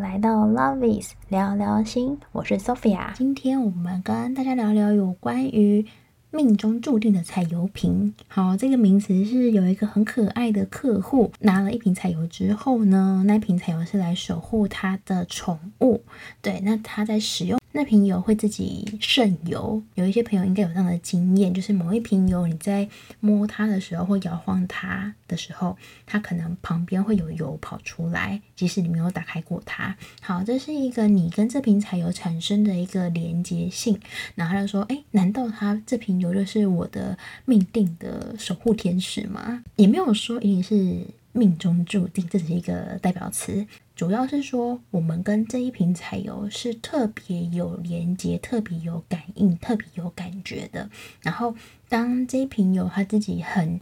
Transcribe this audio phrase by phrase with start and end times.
[0.00, 3.12] 来到 Love is 聊聊心，我是 Sophia。
[3.14, 5.84] 今天我们跟大家聊聊有关于
[6.30, 8.14] 命中注定的彩油瓶。
[8.26, 16.02] 好，这个名词是有一个很可爱的客户拿了一瓶彩油之后呢，那瓶彩油是来守护他的宠物。
[16.40, 17.59] 对，那他在使用。
[17.72, 22.88] 那瓶油会自己渗油，有一些朋友应该有这样的经验，就是某一瓶油你在
[23.20, 29.96] 摸它的时候或摇晃它的时候，它可能旁边会有油跑出来，即使你没有打开过它。
[30.20, 33.98] 好，这是一个你跟这瓶彩油产生的一个连接性。
[34.34, 43.64] 然后他就说：“诶，难道它这瓶油就是我的命定的守护天使吗？”也没有说一定是命中注定，这是一个代表词。
[44.00, 50.88] 主要是说，我们跟这一瓶彩油是特别有连接、特别有感应、特别有感觉的。
[51.20, 51.54] 然后，
[51.86, 53.78] 当这一瓶油它自己很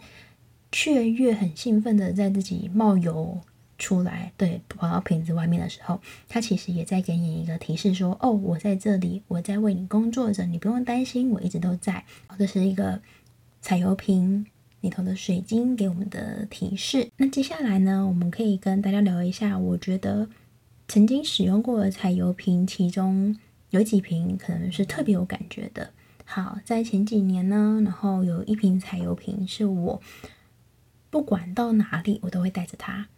[0.72, 3.40] 雀跃、很兴奋的在自己冒油
[3.78, 12.04] 出来，对，跑到瓶子外面的时候，它其实也在给你一个提示，说：“哦，我在这里，我在为你工作着，你不用担心，我一直都在。”
[12.36, 13.00] 这是一个
[13.60, 14.44] 彩油瓶
[14.80, 17.10] 里头的水晶给我们的提示。
[17.16, 20.28] 那接下来呢，我们可以跟大家聊一下，我觉得
[20.86, 23.36] 曾经使用过的彩油瓶，其中
[23.70, 25.90] 有几瓶可能是特别有感觉的。
[26.24, 30.02] 好，在前几年呢，然后有一瓶彩油瓶是我
[31.10, 33.08] 不管到哪里，我都会带着它。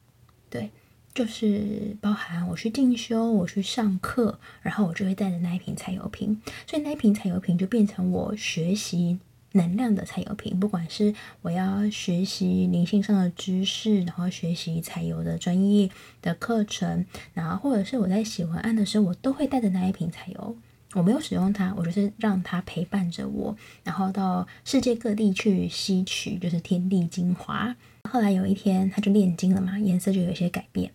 [0.48, 0.70] 对，
[1.12, 9.18] 就是包含我去进修、我去上课，然后我就会带着那一瓶彩油瓶，所以那一瓶彩油瓶就变成我学习。
[9.52, 15.90] 能量的彩油瓶，不管是我要学习灵性上的知识，然后学习彩油的专业
[16.22, 20.56] 的课程，然后或者是我在写文案的时候，我都会带着那一瓶彩油。
[20.94, 27.76] 我没有使用它，我就是让它陪伴着我，然后到世界各地去吸取，就是天地精华。
[28.10, 30.90] 后来有一天，它就炼金了嘛，颜色就有一些改变。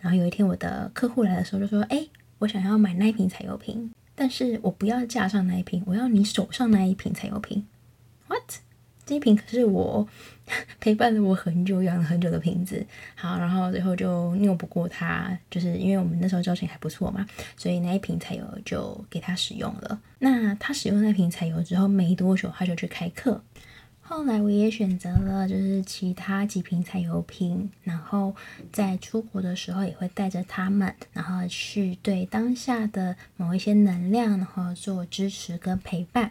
[0.00, 2.04] 然后有一天，我的客户来的时候就说：“哎，
[2.38, 7.64] 我想要买那一瓶彩油瓶，但是我不要架上那一瓶，我要你手上那一瓶彩油瓶。”
[8.32, 8.60] What？
[9.04, 10.08] 这一瓶可是我
[10.80, 12.86] 陪伴了我很久、养了很久的瓶子。
[13.14, 17.26] 好，然后最后就拗不过他，就是因为我们那时候交情还不错嘛，
[17.56, 20.00] 所以那一瓶彩油就给他使用了。
[20.20, 23.42] 那他使用那瓶彩油之后没多久，他就去开课。
[24.14, 28.36] 后来我也选择了，就是其他几瓶彩油瓶，然后
[28.70, 36.30] 在出国的时候也会带着它们，然后去对当下的某一些能量，然后做支持跟陪伴。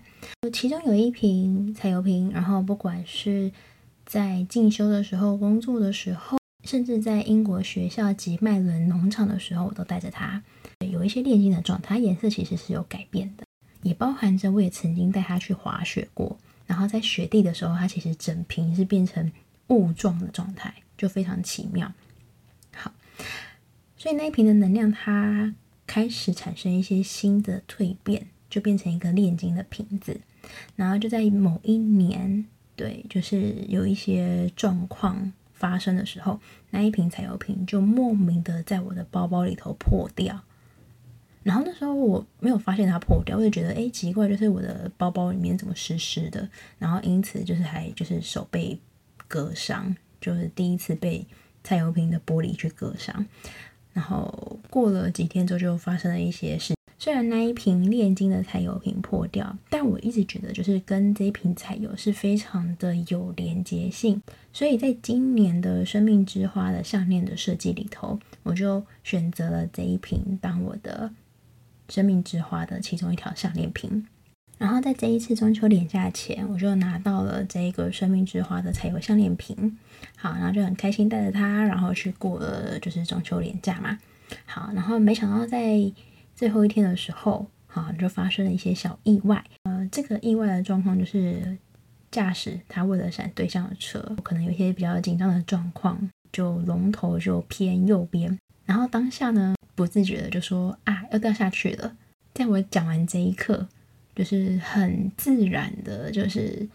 [0.54, 3.52] 其中有一瓶彩油瓶，然后不管是
[4.06, 10.42] 在进修的时候、工作的时候，甚至在英国学校及麦伦农场的时候，我都带着它。
[10.80, 13.44] 有一些炼金的状态，颜色其实是有改变的，
[13.82, 16.38] 也包含着我也曾经带它去滑雪过。
[16.68, 19.32] 然后在雪地的时候，它其实整瓶是变成
[19.68, 21.92] 雾状的状态，就非常奇妙。
[22.74, 22.94] 好，
[23.98, 25.54] 所以那一瓶的能量它
[25.86, 30.22] 开始产生一些新的蜕变，就变成一个炼金的瓶子。
[30.76, 32.46] 然后就在某一年，
[32.76, 36.40] 对，就是有一些状况发生的时候，
[36.70, 40.42] 那一瓶彩油瓶就莫名的在我的包包里头破掉。
[41.44, 46.48] 然后那时候我没有发现它破掉，我就觉得诶奇怪，就是我的包包里面怎么湿湿的，
[46.78, 48.80] 然后因此就是还就是手被
[49.28, 51.26] 割伤，就是第一次被
[51.64, 53.26] 彩油瓶的玻璃去割伤。
[53.92, 64.22] 然后过了几天之后就发生了一些事，虽然那一瓶炼金的彩油瓶破掉，但我一直觉得就是跟这一瓶彩油是非常的有连接性，
[64.54, 71.12] 所以在今年的生命之花的项链的设计里头，我就选择了这一瓶当我的。
[71.92, 74.08] 生命之花的其中一条项链瓶，
[74.58, 79.78] 然后在这一次中秋连假前，我就拿到了这一个生命之花的彩油项链瓶。
[80.16, 84.00] 好，然后就很开心带着它，然后去过了就是中秋连假嘛。
[84.46, 85.92] 好，然后没想到在
[86.34, 89.44] 最后一天的时候，好，就发生了一些小意外。
[89.64, 91.58] 呃，这个意外的状况就是
[92.10, 101.96] 驾驶他为了闪对向的车，可能有一些比较紧张的状况，就龙头就偏右边，然后当下呢，不自觉的就说啊，要掉下去了。
[102.34, 103.68] 在我讲完这一刻，
[104.16, 106.68] 就是很自然的，就是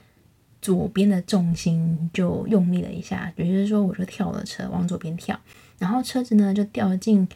[0.61, 5.39] 左边的重心就用力了一下，也就是说，我就跳了车，往左边跳，
[5.79, 7.27] 然后车子呢就掉进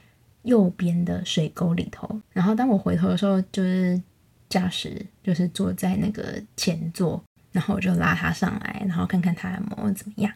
[0.43, 2.21] 右边的水沟里头。
[2.33, 4.01] 然后当我回头的时候，就是
[4.49, 7.23] 驾驶就是坐在那个前座，
[7.53, 10.33] 然后我就拉他上来，然后看看他有没有怎么样。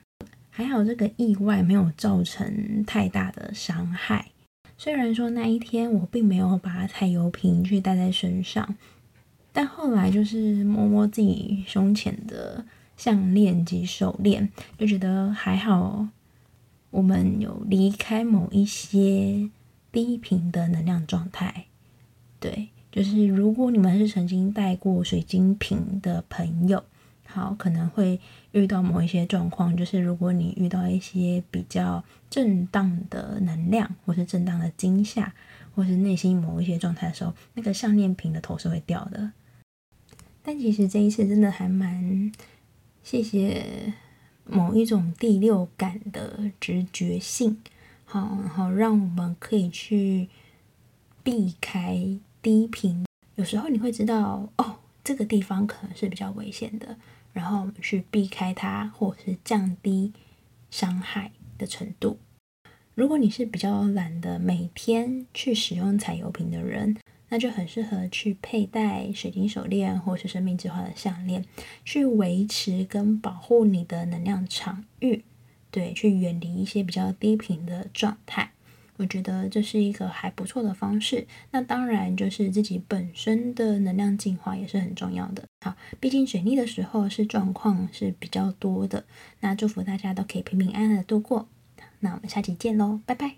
[0.51, 4.25] 还好这个意外没有造成太大的伤害。
[4.77, 8.75] 虽然说那一天我并没有把彩油瓶去带在身上，
[9.53, 12.65] 但后来就是摸摸自己胸前的
[12.97, 16.09] 项链及手链，就觉得还好。
[16.91, 19.51] 我们有离开某一些
[19.91, 21.67] 低频的能量状态。
[22.39, 26.85] 对，就是如果你们是曾经带过水晶瓶的朋友，
[27.27, 28.21] 好，可能会
[28.53, 35.35] 遇到某一些状况，就是如果你遇到一些比较震荡的能量，或是震荡的惊吓，
[35.75, 39.33] 或是内心某一些状态的时候，那个项链瓶的头是会掉的。
[40.43, 42.31] 但其实这一次真的还蛮
[43.03, 43.93] 谢谢
[44.45, 47.59] 某一种第六感的直觉性，
[48.05, 50.29] 好，然后让我们可以去
[51.23, 53.05] 避开低频。
[53.37, 56.97] 有时候你会知道，哦，这个地方可能是比较危险的，
[57.35, 60.15] 然后去避开它，或者是降低
[60.71, 62.19] 伤害的程度。
[62.95, 66.97] 如果你是比较懒得每天去使用彩油瓶的人，
[67.29, 71.45] 那就很适合去佩戴水晶手链或是生命之花的项链，
[71.85, 75.25] 去维持跟保护你的能量场域，
[75.71, 78.53] 对，去远离一些比较低频的状态。
[78.97, 81.27] 我觉得这是一个还不错的方式。
[81.51, 85.43] 那当然，就是自己本身的能量净化也是很重要的。
[85.63, 89.05] 好，毕竟水逆的时候是状况是比较多的。
[89.41, 91.49] 那祝福大家都可以平平安安的度过。
[92.01, 93.33] 那我们下期见喽，拜拜。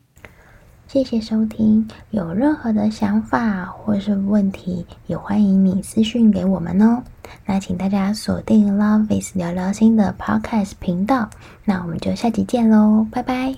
[0.89, 7.03] 谢谢收听，有任何的想法或是问题，也欢迎你私讯给我们哦。
[7.45, 11.29] 那请大家锁定 Love is 聊聊心的 Podcast 频道，
[11.65, 13.57] 那我们就下集见喽，拜拜。